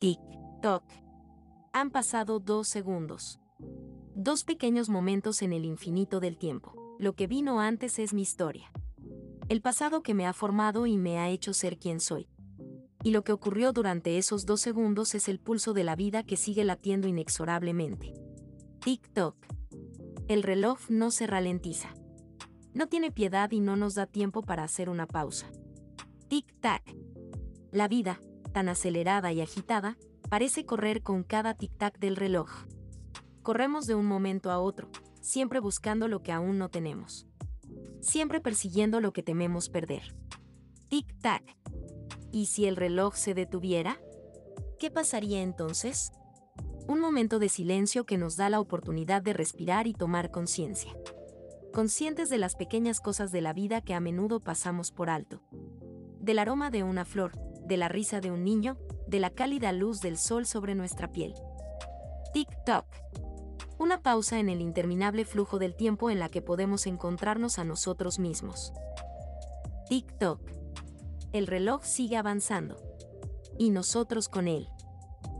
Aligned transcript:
Tic-toc. 0.00 0.82
Han 1.74 1.90
pasado 1.90 2.40
dos 2.40 2.68
segundos. 2.68 3.38
Dos 4.14 4.44
pequeños 4.44 4.88
momentos 4.88 5.42
en 5.42 5.52
el 5.52 5.66
infinito 5.66 6.20
del 6.20 6.38
tiempo. 6.38 6.96
Lo 6.98 7.12
que 7.12 7.26
vino 7.26 7.60
antes 7.60 7.98
es 7.98 8.14
mi 8.14 8.22
historia. 8.22 8.72
El 9.50 9.60
pasado 9.60 10.02
que 10.02 10.14
me 10.14 10.26
ha 10.26 10.32
formado 10.32 10.86
y 10.86 10.96
me 10.96 11.18
ha 11.18 11.28
hecho 11.28 11.52
ser 11.52 11.78
quien 11.78 12.00
soy. 12.00 12.30
Y 13.02 13.10
lo 13.10 13.24
que 13.24 13.32
ocurrió 13.32 13.74
durante 13.74 14.16
esos 14.16 14.46
dos 14.46 14.62
segundos 14.62 15.14
es 15.14 15.28
el 15.28 15.38
pulso 15.38 15.74
de 15.74 15.84
la 15.84 15.96
vida 15.96 16.22
que 16.22 16.38
sigue 16.38 16.64
latiendo 16.64 17.06
inexorablemente. 17.06 18.14
Tic-toc. 18.80 19.34
El 20.28 20.42
reloj 20.42 20.78
no 20.88 21.10
se 21.10 21.26
ralentiza. 21.26 21.94
No 22.72 22.86
tiene 22.86 23.10
piedad 23.10 23.50
y 23.50 23.60
no 23.60 23.76
nos 23.76 23.96
da 23.96 24.06
tiempo 24.06 24.40
para 24.40 24.64
hacer 24.64 24.88
una 24.88 25.06
pausa. 25.06 25.50
Tic-tac. 26.30 26.96
La 27.70 27.86
vida, 27.86 28.18
tan 28.52 28.68
acelerada 28.68 29.32
y 29.32 29.40
agitada, 29.40 29.96
parece 30.28 30.66
correr 30.66 31.02
con 31.02 31.24
cada 31.24 31.56
tic-tac 31.56 31.98
del 31.98 32.16
reloj. 32.16 32.50
Corremos 33.42 33.86
de 33.86 33.94
un 33.94 34.06
momento 34.06 34.50
a 34.50 34.58
otro, 34.58 34.88
siempre 35.20 35.60
buscando 35.60 36.08
lo 36.08 36.22
que 36.22 36.32
aún 36.32 36.58
no 36.58 36.68
tenemos. 36.68 37.26
Siempre 38.00 38.40
persiguiendo 38.40 39.00
lo 39.00 39.12
que 39.12 39.22
tememos 39.22 39.68
perder. 39.68 40.14
Tic-tac. 40.88 41.42
¿Y 42.32 42.46
si 42.46 42.66
el 42.66 42.76
reloj 42.76 43.14
se 43.16 43.34
detuviera? 43.34 44.00
¿Qué 44.78 44.90
pasaría 44.90 45.42
entonces? 45.42 46.12
Un 46.86 47.00
momento 47.00 47.38
de 47.38 47.48
silencio 47.48 48.04
que 48.04 48.18
nos 48.18 48.36
da 48.36 48.50
la 48.50 48.60
oportunidad 48.60 49.22
de 49.22 49.32
respirar 49.32 49.86
y 49.86 49.94
tomar 49.94 50.30
conciencia. 50.30 50.92
Conscientes 51.72 52.30
de 52.30 52.38
las 52.38 52.56
pequeñas 52.56 53.00
cosas 53.00 53.30
de 53.30 53.40
la 53.40 53.52
vida 53.52 53.80
que 53.80 53.94
a 53.94 54.00
menudo 54.00 54.40
pasamos 54.40 54.90
por 54.90 55.10
alto. 55.10 55.40
Del 56.18 56.38
aroma 56.38 56.70
de 56.70 56.82
una 56.82 57.04
flor, 57.04 57.32
de 57.70 57.76
la 57.76 57.88
risa 57.88 58.20
de 58.20 58.32
un 58.32 58.42
niño, 58.42 58.76
de 59.06 59.20
la 59.20 59.30
cálida 59.30 59.70
luz 59.70 60.00
del 60.00 60.18
sol 60.18 60.44
sobre 60.44 60.74
nuestra 60.74 61.12
piel. 61.12 61.34
Tic-toc. 62.34 62.84
Una 63.78 64.02
pausa 64.02 64.40
en 64.40 64.48
el 64.48 64.60
interminable 64.60 65.24
flujo 65.24 65.60
del 65.60 65.76
tiempo 65.76 66.10
en 66.10 66.18
la 66.18 66.28
que 66.28 66.42
podemos 66.42 66.88
encontrarnos 66.88 67.60
a 67.60 67.64
nosotros 67.64 68.18
mismos. 68.18 68.72
Tic-toc. 69.88 70.40
El 71.32 71.46
reloj 71.46 71.84
sigue 71.84 72.16
avanzando. 72.16 72.76
Y 73.56 73.70
nosotros 73.70 74.28
con 74.28 74.48
él. 74.48 74.66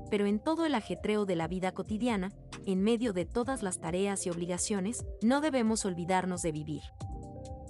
Pero 0.09 0.27
en 0.27 0.39
todo 0.39 0.67
el 0.67 0.77
ajetreo 0.77 1.27
de 1.27 1.35
la 1.35 1.49
vida 1.49 1.73
cotidiana, 1.73 2.31
en 2.65 2.81
medio 2.81 3.13
de 3.13 3.25
todas 3.25 3.65
las 3.65 3.81
tareas 3.81 4.25
y 4.25 4.31
obligaciones, 4.31 5.05
no 5.21 5.41
debemos 5.41 5.85
olvidarnos 5.85 6.43
de 6.43 6.53
vivir. 6.53 6.83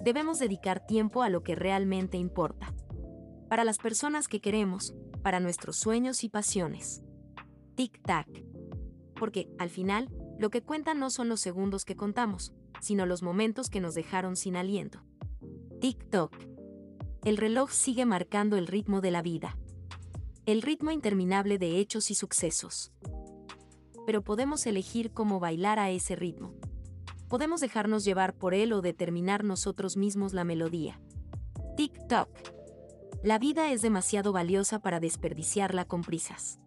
Debemos 0.03 0.37
dedicar 0.37 0.85
tiempo 0.85 1.23
a 1.23 1.29
lo 1.29 1.41
que 1.41 1.55
realmente 1.55 2.17
importa 2.17 2.75
para 3.51 3.65
las 3.65 3.79
personas 3.79 4.29
que 4.29 4.39
queremos, 4.39 4.95
para 5.23 5.41
nuestros 5.41 5.75
sueños 5.75 6.23
y 6.23 6.29
pasiones. 6.29 7.03
Tic-tac. 7.75 8.45
Porque, 9.13 9.49
al 9.59 9.69
final, 9.69 10.07
lo 10.39 10.49
que 10.49 10.61
cuentan 10.61 10.99
no 10.99 11.09
son 11.09 11.27
los 11.27 11.41
segundos 11.41 11.83
que 11.83 11.97
contamos, 11.97 12.53
sino 12.79 13.05
los 13.05 13.21
momentos 13.21 13.69
que 13.69 13.81
nos 13.81 13.93
dejaron 13.93 14.37
sin 14.37 14.55
aliento. 14.55 15.03
Tic-toc. 15.81 16.31
El 17.25 17.35
reloj 17.35 17.71
sigue 17.71 18.05
marcando 18.05 18.55
el 18.55 18.67
ritmo 18.67 19.01
de 19.01 19.11
la 19.11 19.21
vida. 19.21 19.57
El 20.45 20.61
ritmo 20.61 20.91
interminable 20.91 21.57
de 21.57 21.79
hechos 21.79 22.09
y 22.09 22.15
sucesos. 22.15 22.93
Pero 24.05 24.21
podemos 24.21 24.65
elegir 24.65 25.11
cómo 25.11 25.41
bailar 25.41 25.77
a 25.77 25.91
ese 25.91 26.15
ritmo. 26.15 26.53
Podemos 27.27 27.59
dejarnos 27.59 28.05
llevar 28.05 28.33
por 28.33 28.53
él 28.53 28.71
o 28.71 28.81
determinar 28.81 29.43
nosotros 29.43 29.97
mismos 29.97 30.31
la 30.31 30.45
melodía. 30.45 31.01
Tic-toc 31.75 32.60
la 33.23 33.37
vida 33.37 33.71
es 33.71 33.81
demasiado 33.81 34.33
valiosa 34.33 34.79
para 34.79 34.99
desperdiciarla 34.99 35.85
con 35.85 36.01
prisas. 36.01 36.59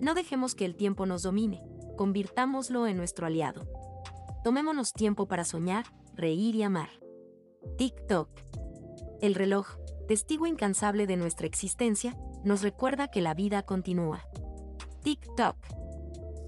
No 0.00 0.14
dejemos 0.14 0.54
que 0.54 0.64
el 0.64 0.74
tiempo 0.74 1.06
nos 1.06 1.22
domine, 1.22 1.62
convirtámoslo 1.96 2.86
en 2.88 2.96
nuestro 2.96 3.26
aliado. 3.26 3.68
Tomémonos 4.42 4.92
tiempo 4.92 5.28
para 5.28 5.44
soñar, 5.44 5.86
reír 6.14 6.56
y 6.56 6.64
amar. 6.64 6.88
Tic-toc. 7.78 8.28
El 9.20 9.34
reloj, 9.34 9.76
testigo 10.08 10.46
incansable 10.46 11.06
de 11.06 11.16
nuestra 11.16 11.46
existencia, 11.46 12.16
nos 12.44 12.62
recuerda 12.62 13.08
que 13.08 13.20
la 13.20 13.34
vida 13.34 13.62
continúa. 13.62 14.26
Tic-toc. 15.04 15.56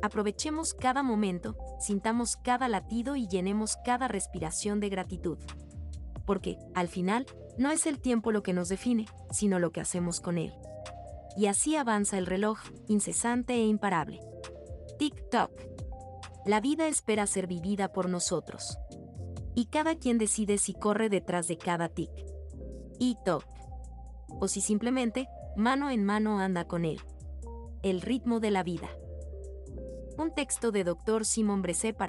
Aprovechemos 0.02 0.74
cada 0.74 1.02
momento, 1.02 1.56
sintamos 1.80 2.36
cada 2.36 2.68
latido 2.68 3.14
y 3.14 3.28
llenemos 3.28 3.76
cada 3.84 4.08
respiración 4.08 4.80
de 4.80 4.88
gratitud. 4.88 5.38
Porque, 6.24 6.58
al 6.74 6.88
final, 6.88 7.26
no 7.58 7.72
es 7.72 7.86
el 7.86 7.98
tiempo 7.98 8.30
lo 8.30 8.42
que 8.42 8.52
nos 8.52 8.68
define, 8.68 9.06
sino 9.30 9.58
lo 9.58 9.72
que 9.72 9.80
hacemos 9.80 10.20
con 10.20 10.38
él. 10.38 10.54
Y 11.36 11.46
así 11.46 11.74
avanza 11.76 12.16
el 12.16 12.26
reloj, 12.26 12.58
incesante 12.86 13.54
e 13.54 13.66
imparable. 13.66 14.20
Tic-toc. 14.98 15.50
La 16.46 16.60
vida 16.60 16.86
espera 16.86 17.26
ser 17.26 17.46
vivida 17.46 17.92
por 17.92 18.08
nosotros. 18.08 18.78
Y 19.54 19.66
cada 19.66 19.96
quien 19.96 20.18
decide 20.18 20.56
si 20.56 20.72
corre 20.72 21.08
detrás 21.08 21.48
de 21.48 21.58
cada 21.58 21.88
tic. 21.88 22.10
Y 23.00 23.16
toc. 23.24 23.44
O 24.40 24.46
si 24.46 24.60
simplemente, 24.60 25.28
mano 25.56 25.90
en 25.90 26.04
mano 26.04 26.38
anda 26.38 26.66
con 26.66 26.84
él. 26.84 27.00
El 27.82 28.02
ritmo 28.02 28.38
de 28.38 28.52
la 28.52 28.62
vida. 28.62 28.88
Un 30.16 30.32
texto 30.32 30.70
de 30.70 30.84
Dr. 30.84 31.24
Simon 31.24 31.62
Bresé 31.62 31.92
para 31.92 32.06